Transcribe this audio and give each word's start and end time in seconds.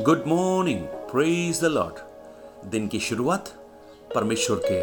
Good 0.00 0.24
morning 0.26 0.80
praise 0.84 1.60
the 1.60 1.64
lord 1.64 1.94
दिन 2.70 2.88
की 2.88 3.00
शुरुआत 3.00 3.48
परमेश्वर 4.14 4.60
के 4.64 4.80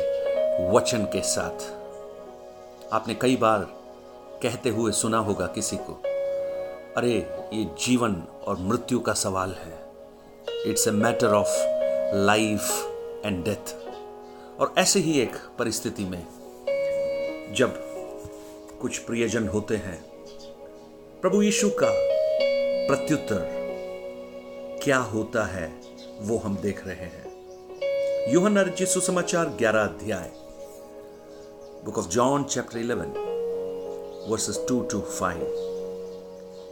वचन 0.71 1.03
के 1.03 1.21
साथ। 1.21 1.71
आपने 2.93 3.15
कई 3.15 3.35
बार 3.35 3.59
कहते 4.43 4.69
हुए 4.69 4.91
सुना 4.91 5.17
होगा 5.17 5.47
किसी 5.47 5.77
को, 5.77 6.01
अरे, 6.97 7.13
ये 7.53 7.65
जीवन 7.85 8.23
और 8.47 8.57
मृत्यु 8.57 8.99
का 8.99 9.13
सवाल 9.13 9.51
है। 9.51 9.91
It's 10.71 10.87
a 10.87 10.91
matter 10.91 11.27
of 11.27 11.49
life 12.15 12.71
and 13.25 13.45
death 13.45 13.75
और 14.59 14.73
ऐसे 14.77 14.99
ही 14.99 15.21
एक 15.21 15.35
परिस्थिति 15.59 16.05
में 16.05 16.27
जब 17.57 17.73
कुछ 18.81 18.97
प्रियजन 18.97 19.47
होते 19.47 19.75
हैं, 19.75 20.03
प्रभु 21.21 21.41
यीशु 21.41 21.69
का 21.69 21.89
प्रत्युत्तर 22.87 23.60
क्या 24.83 24.97
होता 24.97 25.43
है, 25.43 25.81
वो 26.21 26.37
हम 26.37 26.57
देख 26.57 26.87
रहे 26.87 26.95
हैं। 26.95 27.31
यूहन 28.33 28.57
अर्जित 28.57 28.87
सुसमाचार 28.87 29.45
ग्यारह 29.45 29.83
अध्याय। 29.83 30.31
Book 31.85 31.97
of 31.97 32.07
John 32.07 32.43
chapter 32.43 32.77
eleven 32.77 33.05
verses 34.29 34.65
two 34.69 34.81
to 34.81 34.99
five 34.99 35.41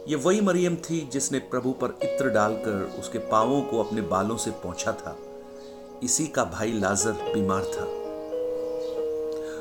ये 0.08 0.16
वही 0.16 0.40
मरियम 0.40 0.76
थी 0.76 1.08
जिसने 1.12 1.38
प्रभु 1.38 1.70
पर 1.72 1.86
इत्र 2.02 2.30
डालकर 2.30 2.96
उसके 2.98 3.18
पावों 3.18 3.62
को 3.62 3.82
अपने 3.82 4.02
बालों 4.02 4.36
से 4.36 4.50
पहुँचा 4.50 4.92
था। 4.92 5.18
इसी 6.02 6.26
का 6.26 6.44
भाई 6.44 6.72
लाजर 6.72 7.12
बीमार 7.12 7.62
था। 7.62 8.00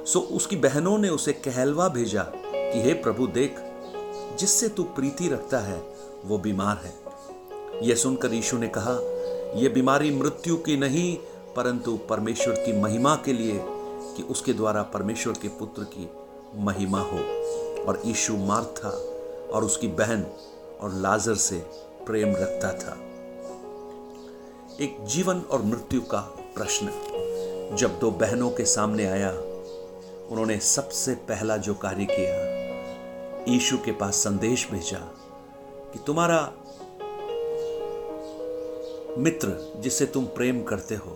सो 0.05 0.19
उसकी 0.19 0.55
बहनों 0.55 0.97
ने 0.97 1.09
उसे 1.09 1.33
कहलवा 1.33 1.87
भेजा 1.87 2.23
कि, 2.35 2.81
हे 2.81 2.93
प्रभु, 2.93 3.27
देख, 3.27 3.55
जिससे 4.39 4.69
तू 4.69 4.83
प्रीति 4.83 5.29
रखता 5.29 5.59
है, 5.59 5.83
वो 6.25 6.37
बीमार 6.37 6.77
है। 6.77 6.98
यह 7.81 7.95
सुनकर 7.95 8.33
यीशु 8.33 8.57
ने 8.57 8.67
कहा 8.67 9.19
यह 9.59 9.69
बीमारी 9.69 10.11
मृत्यु 10.11 10.57
की 10.57 10.77
नहीं, 10.77 11.17
परंतु 11.55 11.97
परमेश्वर 11.97 12.53
की 12.53 12.81
महिमा 12.81 13.15
के 13.15 13.33
लिए 13.33 13.59
कि 14.17 14.23
उसके 14.23 14.53
द्वारा 14.53 14.83
परमेश्वर 14.83 15.33
के 15.33 15.47
पुत्र 15.47 15.83
की 15.83 16.09
महिमा 16.55 17.01
हो। 17.01 17.17
और 17.79 18.01
यीशु 18.05 18.37
मार्था 18.37 18.89
और 19.53 19.63
उसकी 19.63 19.87
बहन 19.87 20.25
और 20.81 20.93
लाजर 20.93 21.35
से 21.35 21.57
प्रेम 22.05 22.35
रखता 22.35 22.73
था। 22.73 22.97
एक 24.83 25.05
जीवन 25.05 25.41
और 25.41 25.61
मृत्यु 25.61 26.01
का 26.01 26.21
प्रश्न। 26.55 26.89
जब 27.75 27.99
दो 27.99 28.11
बहनों 28.11 28.51
के 28.51 28.65
सामने 28.65 29.05
आया, 29.05 29.31
उन्होंने 30.29 30.59
सबसे 30.59 31.13
पहला 31.15 31.57
जो 31.57 31.73
कार्य 31.73 32.05
किया, 32.05 32.59
यीशु 33.53 33.77
के 33.77 33.91
पास 33.91 34.15
संदेश 34.15 34.67
भेजा 34.71 34.97
कि, 35.93 35.99
तुम्हारा 36.07 36.53
मित्र 39.17 39.73
जिसे 39.75 40.05
तुम 40.05 40.25
प्रेम 40.25 40.63
करते 40.63 40.95
हो, 40.95 41.11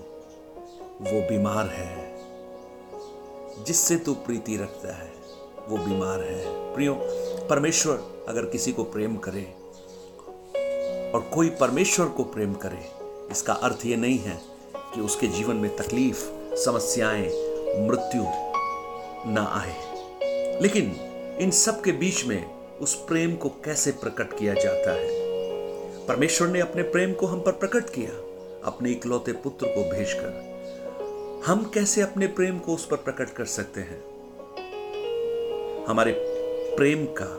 वो 1.02 1.30
बीमार 1.30 1.68
है। 1.68 2.18
जिससे 3.64 3.96
तू 3.96 4.14
प्रीति 4.14 4.58
रखता 4.58 4.94
है, 4.94 5.14
वो 5.68 5.78
बीमार 5.78 6.24
है। 6.24 6.74
प्रियो, 6.76 6.96
परमेश्वर 7.50 8.26
अगर 8.28 8.46
किसी 8.46 8.72
को 8.72 8.84
प्रेम 8.84 9.16
करे 9.18 9.54
और 11.12 11.22
कोई 11.22 11.50
परमेश्वर 11.50 12.06
को 12.06 12.24
प्रेम 12.24 12.54
करे, 12.54 12.92
इसका 13.32 13.54
अर्थ 13.54 13.86
ये 13.86 13.96
नहीं 13.96 14.20
है 14.20 14.42
कि 14.78 15.02
उसके 15.02 15.28
जीवन 15.28 15.56
में 15.56 15.76
तकलीफ़, 15.76 16.56
समस्याएँ, 16.56 17.28
मृत्यु 17.88 18.24
ना 19.32 19.62
आए। 19.62 19.76
लेकिन 20.62 20.96
इन 21.40 21.52
सब 21.52 21.82
के 21.82 21.92
बीच 21.92 22.26
में 22.26 22.70
उस 22.82 22.96
प्रेम 22.96 23.36
को 23.36 23.50
कैसे 23.50 23.92
प्रकट 23.92 24.38
किया 24.40 24.54
जाता 24.54 24.92
है? 24.92 25.23
परमेश्वर 26.08 26.48
ने 26.48 26.60
अपने 26.60 26.84
प्रेम 26.84 27.14
को 27.14 27.26
हम 27.26 27.42
पर 27.42 27.52
प्रकट 27.52 27.90
किया, 27.90 28.12
अपने 28.64 28.92
इकलौते 28.92 29.32
पुत्र 29.34 29.68
को 29.68 29.84
भेजकर। 29.92 31.44
हम 31.46 31.64
कैसे 31.64 32.02
अपने 32.02 32.28
प्रेम 32.28 32.60
को 32.60 32.74
उस 32.74 32.86
पर 32.86 32.98
प्रकट 32.98 33.30
कर 33.30 33.46
सकते 33.46 33.82
हैं? 33.82 34.02
हमारे 35.86 36.12
प्रेम 36.78 37.06
का 37.06 37.30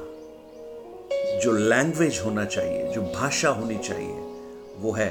जो 1.41 1.53
लैंग्वेज 1.53 2.21
होना 2.25 2.45
चाहिए, 2.45 2.89
जो 2.89 3.03
भाषा 3.03 3.49
होनी 3.49 3.79
चाहिए, 3.79 4.17
वो 4.79 4.93
है 4.93 5.11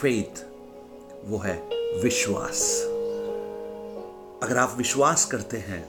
फेथ 0.00 0.44
वो 1.24 1.38
है 1.38 1.56
विश्वास। 2.02 2.62
अगर 4.42 4.56
आप 4.56 4.74
विश्वास 4.78 5.24
करते 5.24 5.56
हैं, 5.56 5.82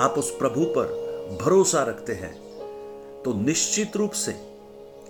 आप 0.00 0.14
उस 0.18 0.30
प्रभु 0.30 0.64
पर 0.64 1.38
भरोसा 1.42 1.82
रखते 1.82 2.12
हैं 2.12 2.34
तो 3.22 3.32
निश्चित 3.34 3.96
रूप 3.96 4.10
से 4.10 4.32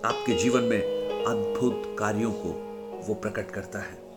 आपके 0.05 0.33
जीवन 0.33 0.61
में 0.61 0.98
अद्भुत 1.27 1.95
कार्यों 1.99 2.31
को 2.31 2.49
वो 3.07 3.13
प्रकट 3.13 3.51
करता 3.51 3.79
है। 3.79 4.09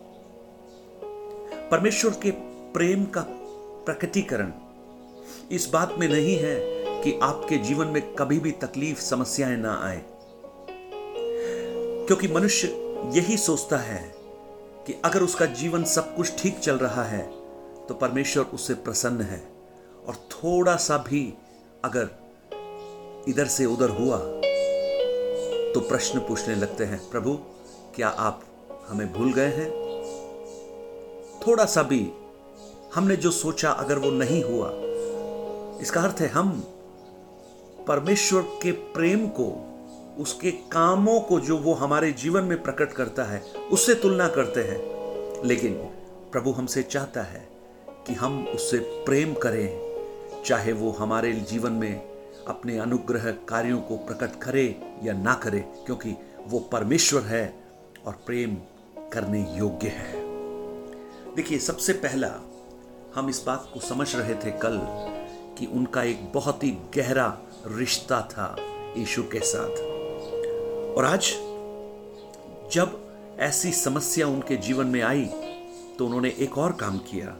परमेश्वर 1.69 2.11
के 2.11 2.31
प्रेम 2.73 3.05
का 3.05 3.25
प्रकटीकरण 3.85 4.51
इस 5.51 5.69
बात 5.73 5.95
में 5.99 6.07
नहीं 6.07 6.37
है 6.37 6.55
कि 7.03 7.19
आपके 7.23 7.57
जीवन 7.57 7.87
में 7.87 8.15
कभी 8.15 8.39
भी 8.39 8.51
तकलीफ़, 8.51 8.99
समस्याएँ 8.99 9.57
ना 9.57 9.81
आए। 9.83 10.03
क्योंकि 12.07 12.27
मनुष्य 12.27 12.67
यही 13.13 13.37
सोचता 13.37 13.77
है 13.77 14.15
कि 14.87 15.01
अगर 15.05 15.23
उसका 15.23 15.45
जीवन 15.45 15.83
सब 15.83 16.15
कुछ 16.15 16.41
ठीक 16.41 16.59
चल 16.59 16.75
रहा 16.75 17.03
है 17.03 17.31
तो 17.87 17.93
परमेश्वर 17.93 18.43
उससे 18.43 18.73
प्रसन्न 18.73 19.21
है। 19.21 19.43
और 20.07 20.15
थोड़ा 20.15 20.75
सा 20.75 20.97
भी 20.97 21.33
अगर 21.85 22.09
इधर 23.27 23.45
से 23.45 23.65
उधर 23.65 23.89
हुआ 23.89 24.17
तो 25.73 25.79
प्रश्न 25.79 26.19
पूछने 26.19 26.55
लगते 26.55 26.83
हैं, 26.83 27.09
प्रभु, 27.09 27.33
क्या 27.95 28.07
आप 28.07 28.43
हमें 28.87 29.13
भूल 29.13 29.33
गए 29.33 29.47
हैं? 29.47 29.71
थोड़ा 31.47 31.65
सा 31.65 31.83
भी 31.83 32.11
हमने 32.95 33.15
जो 33.15 33.31
सोचा 33.31 33.71
अगर 33.71 33.97
वो 33.97 34.11
नहीं 34.11 34.43
हुआ, 34.43 34.71
इसका 35.81 36.01
अर्थ 36.01 36.21
है 36.21 36.27
हम 36.27 36.63
परमेश्वर 37.87 38.41
के 38.41 38.71
प्रेम 38.71 39.27
को, 39.27 39.69
उसके 40.19 40.51
कामों 40.51 41.19
को 41.19 41.39
जो 41.39 41.57
वो 41.57 41.73
हमारे 41.73 42.11
जीवन 42.11 42.43
में 42.43 42.63
प्रकट 42.63 42.91
करता 42.91 43.23
है, 43.23 43.43
उससे 43.71 43.95
तुलना 43.95 44.27
करते 44.27 44.61
हैं। 44.61 44.93
लेकिन 45.45 45.73
प्रभु 46.31 46.51
हमसे 46.51 46.83
चाहता 46.83 47.21
है 47.21 47.47
कि 48.07 48.13
हम 48.13 48.47
उससे 48.47 48.77
प्रेम 48.77 49.33
करें, 49.33 49.93
चाहे 50.45 50.71
वो 50.71 50.91
हमारे 50.91 51.33
जीवन 51.33 51.71
में 51.71 52.12
अपने 52.47 52.77
अनुग्रह 52.77 53.31
कार्यों 53.49 53.81
को 53.81 53.97
प्रकट 53.97 54.39
करे 54.41 54.65
या 55.03 55.13
ना 55.13 55.33
करे, 55.33 55.59
क्योंकि 55.85 56.15
वो 56.47 56.59
परमेश्वर 56.71 57.21
है 57.21 57.45
और 58.05 58.13
प्रेम 58.25 58.55
करने 59.13 59.45
योग्य 59.57 59.87
है। 59.87 60.21
देखिए, 61.35 61.59
सबसे 61.59 61.93
पहला 61.93 62.29
हम 63.15 63.29
इस 63.29 63.43
बात 63.47 63.69
को 63.73 63.79
समझ 63.79 64.15
रहे 64.15 64.35
थे 64.35 64.51
कल 64.59 64.79
कि 65.57 65.65
उनका 65.65 66.03
एक 66.03 66.31
बहुत 66.33 66.63
ही 66.63 66.71
गहरा 66.95 67.27
रिश्ता 67.67 68.21
था 68.31 68.55
यीशु 68.97 69.23
के 69.23 69.39
साथ। 69.45 69.81
और 70.97 71.05
आज 71.05 71.31
जब 72.73 72.99
ऐसी 73.39 73.71
समस्या 73.71 74.27
उनके 74.27 74.55
जीवन 74.57 74.87
में 74.87 75.01
आई 75.01 75.25
तो 75.99 76.05
उन्होंने 76.05 76.29
एक 76.39 76.57
और 76.57 76.71
काम 76.71 76.97
किया। 76.97 77.35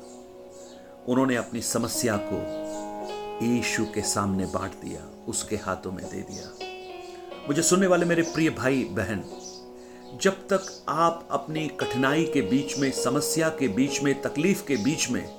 उन्होंने 1.07 1.35
अपनी 1.35 1.61
समस्या 1.61 2.17
को 2.23 2.37
यीशु 3.43 3.85
के 3.85 4.01
सामने 4.01 4.45
बांट 4.45 4.71
दिया, 4.71 5.25
उसके 5.27 5.55
हाथों 5.55 5.91
में 5.91 6.05
दे 6.05 6.21
दिया। 6.21 6.51
मुझे 7.47 7.61
सुनने 7.61 7.87
वाले 7.87 8.05
मेरे 8.05 8.21
प्रिय 8.21 8.49
भाई, 8.49 8.83
बहन, 8.83 9.23
जब 10.21 10.33
तक 10.33 10.85
आप 10.89 11.27
अपनी 11.31 11.67
कठिनाई 11.67 12.23
के 12.25 12.41
बीच 12.41 12.79
में, 12.79 12.91
समस्या 12.91 13.49
के 13.49 13.67
बीच 13.67 14.01
में, 14.03 14.21
तकलीफ़ 14.21 14.65
के 14.65 14.75
बीच 14.75 15.09
में, 15.09 15.35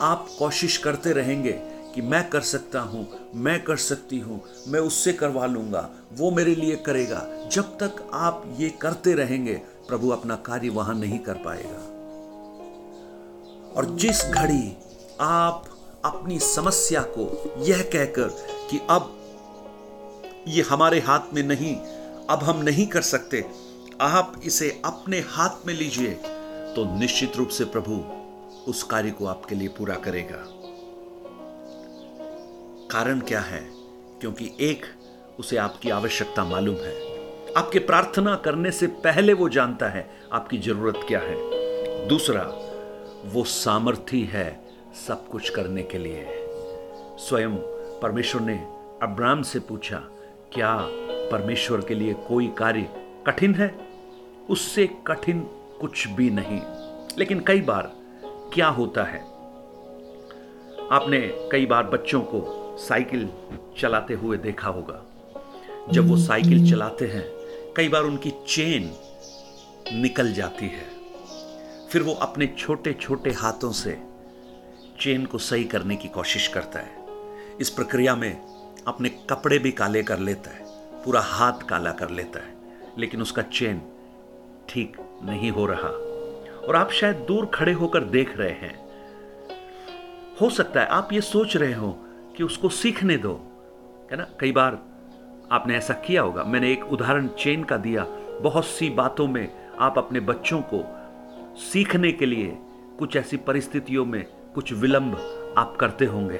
आप 0.00 0.28
कोशिश 0.38 0.76
करते 0.76 1.12
रहेंगे 1.12 1.52
कि 1.94 2.02
मैं 2.02 2.28
कर 2.30 2.40
सकता 2.40 2.80
हूँ, 2.80 3.08
मैं 3.34 3.64
कर 3.64 3.76
सकती 3.76 4.18
हूँ, 4.18 4.42
मैं 4.68 4.80
उससे 4.80 5.12
करवा 5.12 5.46
लूँगा, 5.46 5.88
वो 6.12 6.30
मेरे 6.30 6.54
लिए 6.54 6.76
करेगा। 6.76 7.48
जब 7.52 7.62
तक 7.62 8.10
आप 8.14 8.56
ये 8.58 8.70
करते 8.70 9.14
रहेंगे, 9.14 9.54
प्रभु 9.88 10.08
अपना 10.08 10.36
कार्य 10.36 10.68
वहाँ 10.68 10.94
नहीं 10.94 11.18
कर 11.18 11.34
पाएगा। 11.34 11.88
और 13.76 13.94
जिस 13.94 14.24
घड़ी 14.24 14.76
आप 15.20 15.71
अपनी 16.04 16.38
समस्या 16.38 17.02
को 17.02 17.54
यह 17.58 17.82
कहकर 17.82 18.28
कि 18.70 18.80
अब 18.90 19.18
ये 20.48 20.62
हमारे 20.62 21.00
हाथ 21.00 21.20
में 21.34 21.42
नहीं, 21.42 21.76
अब 22.30 22.38
हम 22.42 22.62
नहीं 22.62 22.86
कर 22.86 23.00
सकते। 23.00 23.44
आप 24.00 24.40
इसे 24.44 24.82
अपने 24.84 25.18
हाथ 25.18 25.66
में 25.66 25.74
लीजिए 25.74 26.10
तो 26.76 26.98
निश्चित 26.98 27.36
रूप 27.36 27.48
से 27.48 27.64
प्रभु 27.64 28.04
उस 28.70 28.82
कार्य 28.82 29.10
को 29.10 29.26
आपके 29.26 29.54
लिए 29.54 29.68
पूरा 29.68 29.94
करेगा। 29.94 30.44
कारण 32.90 33.20
क्या 33.20 33.40
है? 33.40 33.70
क्योंकि 34.20 34.50
एक, 34.60 34.86
उसे 35.38 35.56
आपकी 35.56 35.90
आवश्यकता 35.90 36.44
मालूम 36.44 36.74
है। 36.74 36.94
आपके 37.52 37.78
प्रार्थना 37.78 38.36
करने 38.36 38.70
से 38.70 38.86
पहले 38.86 39.32
वो 39.32 39.48
जानता 39.48 39.88
है 39.88 40.10
आपकी 40.32 40.58
ज़रूरत 40.58 41.04
क्या 41.08 41.20
है। 41.20 41.36
दूसरा, 42.08 42.42
वो 43.24 43.44
सामर्थ्य 43.44 44.16
है 44.16 44.61
सब 44.94 45.28
कुछ 45.28 45.50
करने 45.50 45.82
के 45.82 45.98
लिए। 45.98 46.26
स्वयं 47.18 47.56
परमेश्वर 48.02 48.40
ने 48.40 48.54
अब्राम 49.02 49.42
से 49.42 49.58
पूछा 49.58 49.96
क्या 50.52 50.76
परमेश्वर 51.32 51.80
के 51.80 51.94
लिए 51.94 52.14
कोई 52.14 52.48
कार्य 52.48 52.88
कठिन 53.26 53.54
है? 53.54 53.74
उससे 54.50 54.88
कठिन 55.06 55.40
कुछ 55.80 56.08
भी 56.08 56.30
नहीं 56.30 56.60
लेकिन 57.18 57.40
कई 57.40 57.60
बार 57.60 57.92
क्या 58.54 58.68
होता 58.68 59.04
है? 59.04 59.20
आपने 60.90 61.20
कई 61.52 61.66
बार 61.66 61.84
बच्चों 61.84 62.20
को 62.20 62.76
साइकिल 62.78 63.28
चलाते 63.78 64.14
हुए 64.14 64.36
देखा 64.36 64.68
होगा। 64.68 65.02
जब 65.90 66.08
वो 66.08 66.16
साइकिल 66.16 66.70
चलाते 66.70 67.06
हैं 67.06 67.24
कई 67.76 67.88
बार 67.88 68.02
उनकी 68.02 68.32
चेन 68.48 68.90
निकल 70.00 70.32
जाती 70.32 70.66
है। 70.66 70.86
फिर 71.90 72.02
वो 72.02 72.14
अपने 72.14 72.46
छोटे 72.58 72.92
छोटे 72.92 73.30
हाथों 73.30 73.72
से 73.72 74.11
चेन 75.02 75.26
को 75.26 75.38
सही 75.38 75.64
करने 75.64 75.96
की 75.96 76.08
कोशिश 76.08 76.48
करता 76.48 76.78
है। 76.78 77.06
इस 77.60 77.70
प्रक्रिया 77.70 78.16
में 78.16 78.40
अपने 78.86 79.08
कपड़े 79.08 79.58
भी 79.58 79.72
काले 79.72 80.02
कर 80.02 80.18
लेता 80.18 80.50
है, 80.50 80.64
पूरा 81.04 81.20
हाथ 81.20 81.52
काला 81.52 81.92
कर 81.92 82.10
लेता 82.10 82.38
है, 82.38 82.54
लेकिन 82.98 83.22
उसका 83.22 83.42
चेन 83.42 83.82
ठीक 84.68 84.96
नहीं 85.22 85.50
हो 85.50 85.66
रहा। 85.66 85.88
और 86.66 86.76
आप 86.76 86.90
शायद 86.90 87.16
दूर 87.16 87.46
खड़े 87.46 87.72
होकर 87.72 88.04
देख 88.04 88.36
रहे 88.36 88.50
हैं। 88.50 88.88
हो 90.40 90.50
सकता 90.50 90.80
है 90.80 90.86
आप 90.86 91.12
ये 91.12 91.20
सोच 91.20 91.56
रहे 91.56 91.74
हो 91.74 91.98
कि 92.36 92.42
उसको 92.42 92.68
सीखने 92.68 93.16
दो, 93.16 93.34
है 94.12 94.16
ना? 94.16 94.26
कई 94.40 94.52
बार 94.52 94.72
आपने 95.52 95.76
ऐसा 95.76 95.94
किया 95.94 96.22
होगा। 96.22 96.44
मैंने 96.44 96.72
एक 96.72 96.84
उदाहरण 96.84 97.28
चेन 97.28 97.64
का 97.64 97.76
दिया। 97.76 98.04
बहुत 98.42 98.66
सी 98.66 98.90
बातों 98.90 99.26
में 99.26 99.70
आप 99.80 99.98
अपने 99.98 100.20
बच्चों 100.20 100.62
को 100.74 100.84
सीखने 101.58 102.12
के 102.12 102.26
लिए 102.26 102.58
कुछ 102.98 103.16
ऐसी 103.16 103.36
परिस्थितियों 103.36 104.04
में 104.04 104.26
कुछ 104.54 104.72
विलंब 104.72 105.14
आप 105.58 105.76
करते 105.76 106.04
होंगे। 106.04 106.38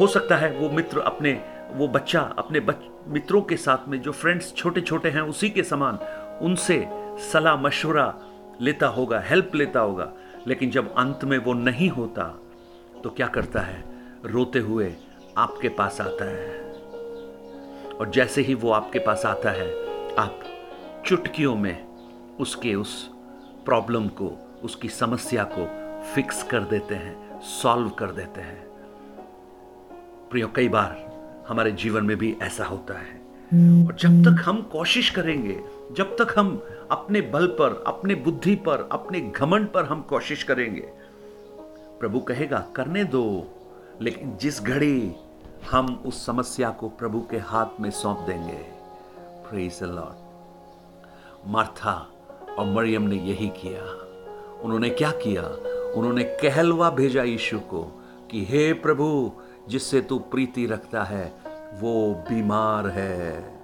हो 0.00 0.06
सकता 0.06 0.36
है 0.36 0.58
वो 0.58 0.70
मित्र 0.70 1.00
अपने 1.00 1.32
वो 1.72 1.88
बच्चा 1.88 2.20
अपने 2.20 2.60
बच, 2.60 2.76
मित्रों 3.08 3.42
के 3.42 3.56
साथ 3.56 3.88
में 3.88 4.02
जो 4.02 4.12
फ्रेंड्स 4.12 4.54
छोटे 4.54 4.80
छोटे 4.80 5.10
हैं 5.10 5.20
उसी 5.20 5.50
के 5.50 5.62
समान 5.62 5.98
उनसे 6.42 6.86
सलाह 7.32 7.56
मशवरा 7.56 8.14
लेता 8.60 8.86
होगा 8.86 9.20
हेल्प 9.20 9.54
लेता 9.54 9.80
होगा। 9.80 10.12
लेकिन 10.46 10.70
जब 10.70 10.94
अंत 10.94 11.24
में 11.24 11.38
वो 11.38 11.52
नहीं 11.52 11.88
होता 11.88 12.40
तो 13.04 13.10
क्या 13.10 13.26
करता 13.26 13.60
है? 13.60 13.84
रोते 14.24 14.58
हुए 14.58 14.94
आपके 15.38 15.68
पास 15.68 16.00
आता 16.00 16.24
है। 16.24 16.72
और 17.90 18.10
जैसे 18.14 18.42
ही 18.42 18.54
वो 18.54 18.70
आपके 18.70 18.98
पास 18.98 19.26
आता 19.26 19.50
है 19.50 19.70
आप 20.16 20.40
चुटकियों 21.06 21.56
में 21.56 21.86
उसके 22.40 22.74
उस 22.74 23.10
प्रॉब्लम 23.64 24.08
को 24.08 24.58
उसकी 24.64 24.88
समस्या 24.88 25.44
को 25.44 25.85
फिक्स 26.14 26.42
कर 26.42 26.60
देते 26.60 26.94
हैं 26.94 27.40
सॉल्व 27.40 27.88
कर 27.88 28.10
देते 28.10 28.40
हैं। 28.40 28.64
प्रियो 30.30 30.48
कई 30.56 30.68
बार 30.68 30.94
हमारे 31.48 31.72
जीवन 31.72 32.04
में 32.04 32.16
भी 32.16 32.36
ऐसा 32.42 32.64
होता 32.64 32.98
है। 32.98 33.14
और 33.86 33.94
जब 33.94 34.22
तक 34.22 34.42
हम 34.44 34.62
कोशिश 34.62 35.10
करेंगे 35.10 35.60
जब 35.92 36.16
तक 36.16 36.34
हम 36.38 36.62
अपने 36.90 37.20
बल 37.20 37.46
पर 37.46 37.84
अपने 37.86 38.14
बुद्धि 38.14 38.54
पर 38.54 38.88
अपने 38.92 39.20
घमंड 39.20 39.68
पर 39.68 39.84
हम 39.84 40.02
कोशिश 40.02 40.42
करेंगे 40.42 40.88
प्रभु 42.00 42.20
कहेगा 42.20 42.66
करने 42.76 43.04
दो। 43.04 43.46
लेकिन 44.00 44.36
जिस 44.36 44.62
घड़ी 44.62 45.12
हम 45.70 46.02
उस 46.06 46.26
समस्या 46.26 46.70
को 46.70 46.88
प्रभु 46.88 47.20
के 47.30 47.38
हाथ 47.38 47.80
में 47.80 47.90
सौंप 47.90 48.18
देंगे 48.18 48.58
प्रेज 49.48 49.78
लॉर्ड 49.82 51.48
मार्था 51.48 51.94
और 52.58 52.66
मरियम 52.66 53.02
ने 53.02 53.16
यही 53.16 53.48
किया। 53.48 53.84
उन्होंने 54.60 54.90
क्या 54.90 55.10
किया? 55.10 55.42
उन्होंने 55.96 56.24
कहलवा 56.24 56.90
भेजा 56.90 57.22
यीशु 57.22 57.58
को 57.58 58.04
कि, 58.30 58.44
हे 58.44 58.72
प्रभु, 58.72 59.32
जिससे 59.68 60.00
तू 60.00 60.18
प्रीति 60.18 60.66
रखता 60.66 61.04
है, 61.04 61.32
वो 61.80 62.14
बीमार 62.14 62.86
है। 62.86 63.56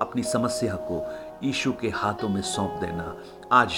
अपनी 0.00 0.22
समस्या 0.22 0.74
को 0.74 1.06
यीशु 1.46 1.72
के 1.72 1.88
हाथों 1.88 2.28
में 2.28 2.42
सौंप 2.42 2.70
देना। 2.80 3.16
आज 3.52 3.72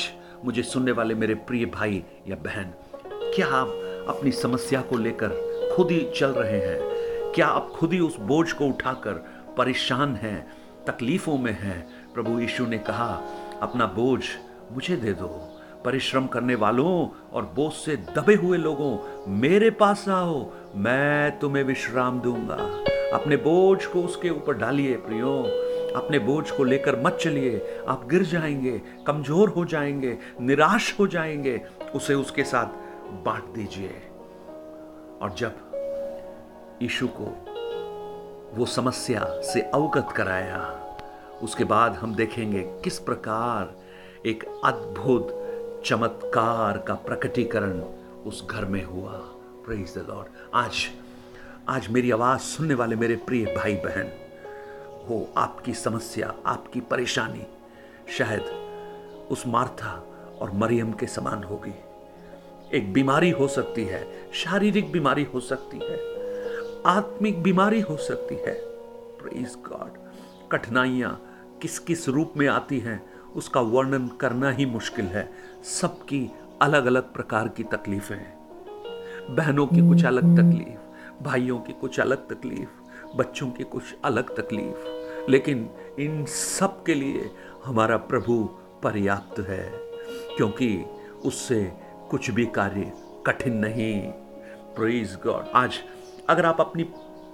मुझे 0.45 0.63
सुनने 0.63 0.93
वाले 0.93 1.15
मेरे 1.15 1.35
प्रिय 1.35 1.67
भाई 1.67 2.05
या 2.29 2.37
बहन, 2.37 2.75
क्या 3.07 3.47
आप 3.47 3.69
अपनी 4.09 4.33
समस्या 4.33 4.81
को 4.81 4.97
लेकर 4.97 5.29
खुद 5.77 5.91
ही 5.91 6.13
चल 6.19 6.29
रहे 6.29 6.61
हैं? 6.61 6.79
क्या 7.35 7.47
आप 7.47 7.73
खुद 7.77 7.93
ही 7.93 8.01
उस 8.01 8.17
बोझ 8.17 8.53
को 8.53 8.67
उठाकर 8.67 9.13
परेशान 9.57 10.17
हैं, 10.17 10.53
तकलीफों 10.87 11.39
में 11.39 11.59
हैं? 11.61 12.13
प्रभु 12.15 12.41
यीशु 12.41 12.67
ने 12.67 12.79
कहा, 12.79 13.23
अपना 13.63 13.87
बोझ 13.87 14.25
मुझे 14.73 14.97
दे 14.97 15.13
दो। 15.13 15.52
परिश्रम 15.85 16.27
करने 16.27 16.55
वालों 16.55 17.21
और 17.33 17.43
बोझ 17.43 17.73
से 17.73 17.97
दबे 17.97 18.35
हुए 18.35 18.59
लोगों, 18.59 18.99
मेरे 19.29 19.71
पास 19.71 20.09
आओ, 20.09 20.51
मैं 20.77 21.39
तुम्हें 21.39 21.65
विश्राम 21.65 22.21
दूँगा। 22.21 22.85
अपने 23.17 23.37
बोझ 23.37 23.85
को 23.85 24.03
उसके 24.03 24.31
ऊपर 24.31 24.55
डालिए, 24.55 24.97
प्रियो। 24.97 25.43
अपने 25.97 26.19
बोझ 26.19 26.51
को 26.51 26.65
लेकर 26.65 27.03
मत 27.03 27.19
चलिए। 27.21 27.79
आप 27.89 28.09
गिर 28.09 28.23
जाएँगे, 28.23 28.83
कमज़ोर 29.07 29.49
हो 29.49 29.65
जाएँगे, 29.65 30.19
निराश 30.41 30.97
हो 30.99 31.07
जाएँगे। 31.07 31.61
उसे 31.95 32.15
उसके 32.15 32.45
साथ 32.45 32.67
बांट 33.25 33.45
दीजिए। 33.45 33.95
और 35.23 35.35
जब 35.39 35.53
यीशु 36.83 37.09
को 37.09 37.37
वो 38.55 38.67
समस्या 38.67 39.27
से 39.29 39.61
अवगत 39.61 40.09
कराया, 40.17 40.79
उसके 41.43 41.65
बाद 41.65 41.93
हम 41.93 42.15
देखेंगे 42.15 42.63
किस 42.63 42.99
प्रकार 42.99 43.75
एक 44.27 44.45
अद्भुत 44.65 45.42
चमत्कार 45.85 46.79
का 46.79 46.95
प्रकटीकरण 46.95 47.81
उस 48.27 48.47
घर 48.47 48.65
में 48.65 48.85
हुआ। 48.85 49.29
द 49.69 50.07
लॉर्ड 50.09 50.29
आज 50.55 50.91
आज 51.69 51.89
मेरी 51.89 52.11
आवाज़ 52.11 52.41
सुनने 52.41 52.75
वाले 52.75 52.97
मेरे 52.97 53.17
प्रिय 53.17 53.45
भाई 53.57 53.75
बहन 53.75 54.11
हो 55.09 55.33
आपकी 55.37 55.75
समस्या, 55.75 56.35
आपकी 56.47 56.81
परेशानी, 56.81 57.47
शायद 58.19 58.43
उस 59.31 59.47
मार्था 59.47 60.07
और 60.41 60.51
मरियम 60.51 60.93
के 60.93 61.07
समान 61.07 61.45
होगी। 61.45 61.75
एक 62.77 62.93
बीमारी 62.93 63.31
हो 63.31 63.49
सकती 63.49 63.85
है, 63.85 64.33
शारीरिक 64.33 64.93
बीमारी 64.93 65.25
हो 65.25 65.41
सकती 65.41 65.79
है, 65.79 65.99
आत्मिक 66.87 67.43
बीमारी 67.43 67.81
हो 67.81 67.97
सकती 67.97 68.35
है। 68.35 68.55
प्रेज 69.19 69.57
गॉड 69.69 69.99
कठिनाइयाँ 70.53 71.23
किस 71.63 71.79
किस 71.79 72.09
रूप 72.09 72.33
में 72.37 72.49
आती 72.49 72.79
हैं 72.79 73.12
उसका 73.37 73.61
वर्णन 73.61 74.09
करना 74.09 74.51
ही 74.51 74.67
मुश्किल 74.67 75.05
है। 75.05 75.33
सबकी 75.65 76.31
अलग 76.63 76.87
अलग 76.87 77.13
प्रकार 77.13 77.49
की 77.49 77.65
तकलीफें 77.65 78.17
हैं। 78.17 78.43
बहनों 79.31 79.67
की 79.67 79.89
कुछ 79.89 80.05
अलग 80.05 80.37
तकलीफ़ 80.37 80.79
भाइयों 81.25 81.59
की 81.59 81.73
कुछ 81.73 82.01
अलग 82.01 82.29
तकलीफ़ 82.29 82.69
बच्चों 83.17 83.51
की 83.51 83.65
कुछ 83.65 83.83
अलग 84.05 84.37
तकलीफ़। 84.37 85.03
लेकिन 85.31 85.71
इन 85.99 86.25
सब 86.25 86.83
के 86.83 86.95
लिए 86.95 87.31
हमारा 87.65 87.97
प्रभु 87.97 88.51
पर्याप्त 88.83 89.41
है 89.41 89.73
क्योंकि 90.37 90.85
उससे 91.25 91.73
कुछ 92.11 92.31
भी 92.31 92.47
कार्य 92.47 92.93
कठिन 93.27 93.57
नहीं। 93.57 94.09
प्रेज 94.77 95.19
गॉड 95.27 95.45
आज 95.55 95.75
अगर 96.29 96.47
आप 96.47 96.61
अपनी 96.61 96.83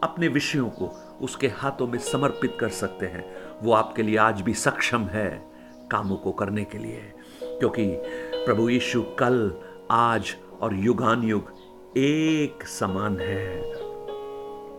अपने 0.03 0.29
विषयों 0.29 0.69
को 0.71 1.17
उसके 1.21 1.49
हाथों 1.49 1.87
में 1.87 1.99
समर्पित 1.99 2.57
कर 2.61 2.69
सकते 2.69 3.07
हैं 3.07 3.25
वो 3.63 3.73
आपके 3.73 4.03
लिए 4.03 4.17
आज 4.17 4.41
भी 4.41 4.55
सक्षम 4.55 5.03
है। 5.03 5.48
कामों 5.93 6.17
को 6.17 6.33
करने 6.33 6.65
के 6.65 6.79
लिए, 6.79 7.13
क्योंकि 7.43 7.87
प्रभु 8.35 8.69
यीशु 8.69 9.03
कल, 9.03 9.53
आज 9.91 10.37
और 10.61 10.75
युगान 10.75 11.23
युग 11.23 11.53
एक 11.97 12.67
समान 12.67 13.21
है। 13.21 13.63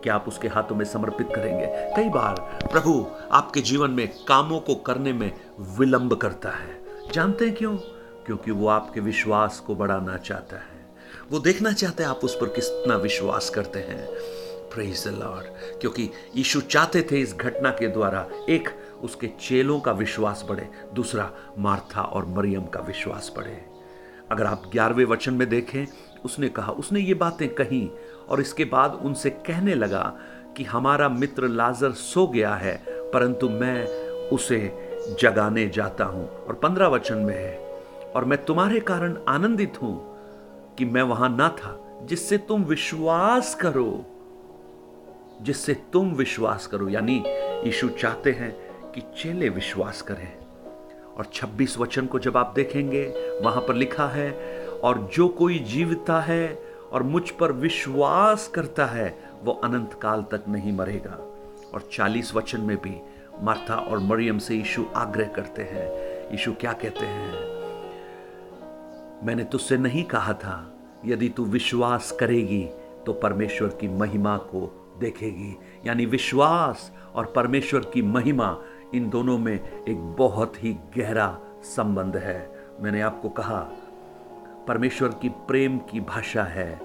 क्या 0.02 0.14
आप 0.14 0.28
उसके 0.28 0.48
हाथों 0.48 0.76
में 0.76 0.84
समर्पित 0.84 1.28
करेंगे? 1.34 1.66
कई 1.96 2.08
बार 2.08 2.58
प्रभु 2.72 3.06
आपके 3.32 3.60
जीवन 3.60 3.90
में 3.90 4.08
कामों 4.28 4.60
को 4.60 4.74
करने 4.74 5.12
में 5.12 5.32
विलंब 5.60 6.14
करता 6.14 6.50
है। 6.50 6.84
जानते 7.12 7.44
हैं 7.44 7.54
क्यों? 7.54 7.76
क्योंकि 8.26 8.50
वो 8.50 8.68
आपके 8.68 9.00
विश्वास 9.00 9.60
को 9.60 9.74
बढ़ाना 9.74 10.16
चाहता 10.16 10.56
है। 10.56 10.94
वो 11.30 11.38
देखना 11.38 11.72
चाहते 11.72 12.02
हैं 12.02 12.10
आप 12.10 12.20
उस 12.24 12.36
पर 12.40 12.46
कितना 12.46 12.96
विश्वास 12.96 13.50
करते 13.50 13.78
हैं। 13.78 14.08
द 14.78 15.18
लॉर्ड 15.18 15.46
क्योंकि 15.80 16.10
यीशु 16.36 16.60
चाहते 16.60 17.02
थे 17.02 17.20
इस 17.20 17.34
घटना 17.34 17.70
के 17.70 17.88
द्वारा 17.88 18.28
एक 18.48 18.68
उसके 19.02 19.26
चेलों 19.40 19.78
का 19.80 19.92
विश्वास 19.92 20.44
बढ़े, 20.48 20.68
दूसरा 20.94 21.30
मार्था 21.58 22.02
और 22.02 22.26
मरियम 22.28 22.64
का 22.64 22.80
विश्वास 22.80 23.32
बढ़े। 23.36 23.60
अगर 24.30 24.46
आप 24.46 24.62
ग्यारहवें 24.72 25.04
वचन 25.04 25.34
में 25.34 25.48
देखें, 25.48 25.86
उसने 26.24 26.48
कहा, 26.48 26.72
उसने 26.72 27.00
ये 27.00 27.14
बातें 27.14 27.48
कही 27.54 27.90
और 28.28 28.40
इसके 28.40 28.64
बाद 28.64 29.00
उनसे 29.04 29.30
कहने 29.30 29.74
लगा 29.74 30.02
कि 30.56 30.64
हमारा 30.64 31.08
मित्र 31.08 31.48
लाजर 31.48 31.92
सो 31.92 32.26
गया 32.26 32.54
है, 32.54 32.76
परंतु 33.12 33.48
मैं 33.48 33.86
उसे 34.28 34.60
जगाने 35.20 35.68
जाता 35.68 36.04
हूँ। 36.04 36.28
और 36.28 36.54
पंद्रह 36.54 36.88
वचन 36.88 37.18
में 37.18 37.34
है, 37.34 37.56
और 38.16 38.24
मैं 38.24 38.44
तुम्हारे 38.44 38.80
कारण 38.80 39.16
आनंदित 39.28 39.82
हूँ 39.82 39.96
कि 40.78 40.84
मैं 40.84 41.02
वहाँ 41.02 41.28
ना 41.28 41.48
था, 41.48 41.76
जिससे 42.02 42.38
तुम 42.38 42.64
विश्वास 42.64 43.54
करो, 43.54 44.04
जिससे 45.42 45.74
तुम 45.92 46.12
विश्वास 46.14 46.66
करो। 46.66 46.88
यानी 46.88 47.22
यीशु 47.64 47.88
चाहते 47.88 48.32
हैं 48.32 48.50
कि 48.94 49.00
चेले 49.00 49.48
विश्वास 49.48 50.02
करें। 50.02 50.32
और 51.16 51.24
26 51.34 51.78
वचन 51.78 52.06
को 52.06 52.18
जब 52.18 52.36
आप 52.36 52.52
देखेंगे, 52.56 53.06
वहाँ 53.42 53.62
पर 53.62 53.74
लिखा 53.74 54.06
है, 54.06 54.32
और 54.68 55.10
जो 55.14 55.28
कोई 55.28 55.58
जीवता 55.58 56.20
है 56.20 56.62
और 56.92 57.02
मुझ 57.02 57.30
पर 57.30 57.52
विश्वास 57.52 58.48
करता 58.48 58.86
है, 58.86 59.30
वो 59.42 59.52
अनंत 59.52 59.94
काल 60.02 60.22
तक 60.22 60.44
नहीं 60.48 60.72
मरेगा। 60.72 61.26
और 61.74 61.88
40 61.92 62.34
वचन 62.34 62.60
में 62.60 62.76
भी 62.76 63.00
मार्था 63.42 63.74
और 63.74 63.98
मरियम 63.98 64.38
से 64.38 64.54
यीशु 64.54 64.84
आग्रह 64.96 65.26
करते 65.26 65.62
हैं। 65.62 65.90
यीशु 66.30 66.52
क्या 66.52 66.72
कहते 66.72 67.06
हैं? 67.06 67.32
मैंने 69.26 69.44
तुझसे 69.44 69.76
नहीं 69.76 70.04
कहा 70.04 70.32
था, 70.32 70.74
यदि 71.06 71.28
तू 71.28 71.44
विश्वास 71.44 72.12
करेगी 72.12 72.68
तो 73.06 73.12
परमेश्वर 73.12 73.68
की 73.68 73.88
महिमा 73.88 74.36
को 74.36 74.76
देखेगी। 75.00 75.58
यानी 75.86 76.06
विश्वास 76.06 76.92
और 77.14 77.32
परमेश्वर 77.36 77.80
की 77.80 78.02
महिमा 78.02 78.58
इन 78.94 79.10
दोनों 79.10 79.38
में 79.38 79.84
एक 79.88 80.00
बहुत 80.00 80.64
ही 80.64 80.78
गहरा 80.98 81.40
संबंध 81.62 82.16
है। 82.16 82.66
मैंने 82.80 83.00
आपको 83.00 83.28
कहा, 83.28 83.68
परमेश्वर 84.68 85.08
की 85.08 85.28
प्रेम 85.28 85.78
की 85.78 86.00
भाषा 86.00 86.44
है 86.44 86.80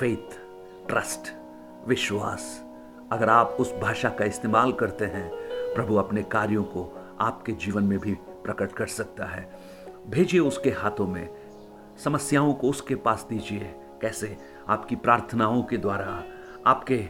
फेथ 0.00 0.38
ट्रस्ट 0.88 1.32
विश्वास। 1.88 2.64
अगर 3.12 3.28
आप 3.28 3.46
उस 3.60 3.74
भाषा 3.74 4.10
का 4.10 4.24
इस्तेमाल 4.24 4.72
करते 4.72 5.04
हैं, 5.04 5.30
प्रभु 5.74 5.96
अपने 5.96 6.22
कार्यों 6.22 6.64
को 6.64 6.98
आपके 7.20 7.52
जीवन 7.52 7.82
में 7.82 7.98
भी 7.98 8.14
प्रकट 8.14 8.72
कर 8.72 8.86
सकता 8.86 9.24
है। 9.24 9.52
भेजिए 10.08 10.40
उसके 10.40 10.70
हाथों 10.70 11.06
में, 11.06 11.28
समस्याओं 12.04 12.54
को 12.54 12.70
उसके 12.70 12.94
पास 12.94 13.26
दीजिए। 13.30 13.74
कैसे? 14.02 14.36
आपकी 14.68 14.96
प्रार्थनाओं 14.96 15.62
के 15.62 15.76
द्वारा, 15.76 16.22
आपके 16.66 17.08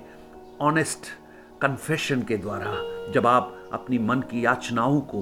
ऑनेस्ट 0.61 1.01
कन्फेशन 1.63 2.23
के 2.23 2.37
द्वारा 2.37 2.73
जब 3.13 3.27
आप 3.27 3.71
अपनी 3.73 3.99
मन 3.99 4.21
की 4.21 4.45
याचनाओं 4.45 5.01
को, 5.01 5.21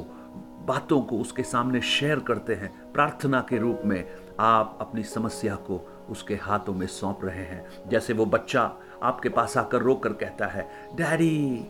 बातों 0.67 1.03
को 1.03 1.19
उसके 1.19 1.43
सामने 1.43 1.81
शेयर 1.81 2.19
करते 2.19 2.55
हैं, 2.55 2.93
प्रार्थना 2.93 3.41
के 3.41 3.59
रूप 3.59 3.83
में 3.85 4.05
आप 4.41 4.79
अपनी 4.81 5.03
समस्या 5.03 5.55
को 5.55 6.07
उसके 6.11 6.35
हाथों 6.35 6.75
में 6.75 6.87
सौंप 6.87 7.19
रहे 7.25 7.45
हैं। 7.45 7.89
जैसे 7.89 8.13
वो 8.13 8.27
बच्चा 8.27 8.77
आपके 9.03 9.29
पास 9.29 9.57
आकर 9.57 9.79
रो 9.79 9.95
कर 9.95 10.13
कहता 10.13 10.47
है, 10.47 10.71
डैडी, 10.95 11.67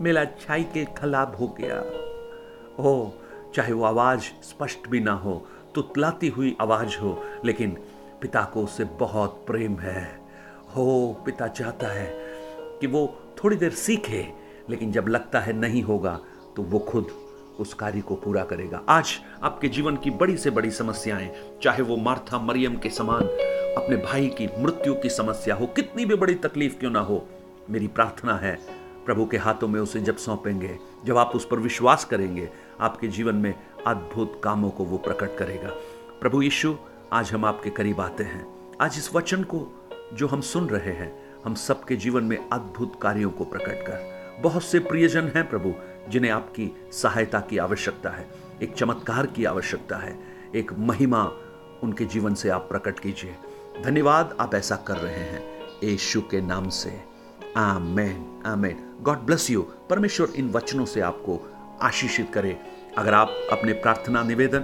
मेरा 0.00 0.24
साइकिल 0.24 0.84
खराब 0.84 1.36
हो 1.36 1.48
गया। 1.48 1.82
ओ 2.82 3.10
चाहे 3.54 3.72
वो 3.72 3.84
आवाज़ 3.84 4.20
स्पष्ट 4.20 4.88
भी 4.88 5.00
ना 5.00 5.12
हो, 5.12 5.46
तुतलाती 5.74 6.28
हुई 6.28 6.56
आवाज़ 6.60 6.98
हो, 6.98 7.22
लेकिन 7.44 7.78
पिता 8.20 8.42
को 8.42 8.64
उससे 8.64 8.84
बहुत 8.84 9.44
प्रेम 9.46 9.76
है। 9.76 10.20
हो, 10.76 11.22
पिता 11.24 11.46
चाहता 11.46 11.86
है 11.86 12.12
कि 12.80 12.86
वो 12.86 13.06
थोड़ी 13.44 13.56
देर 13.56 13.70
सीखे, 13.70 14.26
लेकिन 14.70 14.92
जब 14.92 15.08
लगता 15.08 15.40
है 15.40 15.52
नहीं 15.52 15.82
होगा 15.82 16.18
तो 16.56 16.62
वो 16.62 16.78
खुद 16.78 17.06
उस 17.60 17.74
कार्य 17.74 18.00
को 18.00 18.14
पूरा 18.14 18.44
करेगा। 18.44 18.80
आज 18.88 19.18
आपके 19.42 19.68
जीवन 19.68 19.96
की 19.96 20.10
बड़ी 20.10 20.36
से 20.36 20.50
बड़ी 20.50 20.70
समस्याएँ, 20.70 21.30
चाहे 21.62 21.82
वो 21.82 21.96
मार्था 21.96 22.38
मरियम 22.38 22.76
के 22.76 22.90
समान 22.90 23.22
अपने 23.76 23.96
भाई 23.96 24.28
की 24.28 24.48
मृत्यु 24.58 24.94
की 24.94 25.08
समस्या 25.08 25.54
हो, 25.54 25.66
कितनी 25.66 26.04
भी 26.04 26.14
बड़ी 26.14 26.34
तकलीफ़ 26.34 26.78
क्यों 26.78 26.90
ना 26.90 27.00
हो, 27.00 27.24
मेरी 27.70 27.86
प्रार्थना 27.86 28.36
है, 28.36 28.58
प्रभु 29.06 29.26
के 29.26 29.36
हाथों 29.36 29.68
में 29.68 29.80
उसे 29.80 30.00
जब 30.00 30.16
सौंपेंगे, 30.16 30.78
जब 31.04 31.16
आप 31.16 31.32
उस 31.34 31.46
पर 31.46 31.58
विश्वास 31.58 32.04
करेंगे, 32.04 32.48
आपके 32.80 33.08
जीवन 33.08 33.34
में 33.34 33.54
अद्भुत 33.86 34.40
कामों 34.44 34.70
को 34.70 34.84
वो 34.84 34.98
प्रकट 34.98 35.36
करेगा। 35.38 35.68
प्रभु 36.20 36.42
यीशु, 36.42 36.74
आज 37.12 37.32
हम 37.32 37.44
आपके 37.44 37.70
करीब 37.70 38.00
आते 38.00 38.24
हैं। 38.24 38.46
आज 38.80 38.94
इस 38.98 39.14
वचन 39.14 39.42
को 39.44 39.66
जो 40.14 40.26
हम 40.26 40.40
सुन 40.40 40.68
रहे 40.68 40.92
हैं 40.92 41.29
हम 41.44 41.54
सबके 41.54 41.96
जीवन 41.96 42.24
में 42.24 42.48
अद्भुत 42.48 42.92
कार्यों 43.02 43.30
को 43.30 43.44
प्रकट 43.44 43.82
कर। 43.82 44.20
बहुत 44.42 44.64
से 44.64 44.78
प्रियजन 44.78 45.24
हैं 45.24 45.50
प्रभु, 45.50 45.74
जिन्हें 46.08 46.30
आपकी 46.30 46.76
सहायता 46.92 47.40
की 47.40 47.58
आवश्यकता 47.58 48.10
है, 48.10 48.30
एक 48.62 48.74
चमत्कार 48.74 49.26
की 49.26 49.44
आवश्यकता 49.44 49.96
है, 49.96 50.18
एक 50.54 50.72
महिमा 50.72 51.32
उनके 51.82 52.04
जीवन 52.04 52.34
से 52.34 52.48
आप 52.48 52.60
प्रकट 52.60 52.98
कीजिए। 52.98 53.36
धन्यवाद, 53.82 54.36
आप 54.40 54.54
ऐसा 54.54 54.76
कर 54.76 54.96
रहे 54.96 55.14
हैं। 55.14 55.60
यीशु 55.84 56.20
के 56.20 56.40
नाम 56.40 56.68
से। 56.68 57.00
आमेन 57.56 58.42
आमेन। 58.46 58.96
गॉड 59.02 59.18
ब्लेस 59.18 59.50
यू 59.50 59.62
परमेश्वर 59.62 60.28
इन 60.30 60.50
वचनों 60.50 60.84
से 60.84 61.00
आपको 61.00 61.50
आशीषित 61.82 62.30
करे। 62.34 62.60
अगर 62.98 63.14
आप 63.14 63.34
अपने 63.52 63.72
प्रार्थना 63.72 64.22
निवेदन 64.22 64.62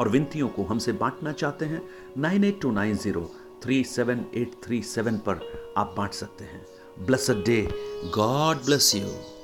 और 0.00 0.08
विनतियों 0.08 0.48
को 0.48 0.62
हमसे 0.62 0.92
बांटना 0.92 1.32
चाहते 1.32 1.64
हैं, 1.64 1.82
nine 2.18 2.44
eight 2.44 2.60
two 2.60 2.70
nine 2.70 2.96
zero 2.96 3.30
three 3.62 3.84
seven 3.84 4.24
eight 4.34 4.52
three 4.64 4.82
seven 4.82 5.16
पर 5.18 5.65
आप 5.76 5.94
बांट 5.96 6.12
सकते 6.12 6.44
हैं। 6.44 6.66
Blessed 6.98 7.30
day 7.30 7.68
God 8.14 8.56
bless 8.56 8.94
you 8.94 9.35